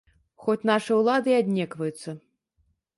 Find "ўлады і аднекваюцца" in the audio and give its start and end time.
1.01-2.19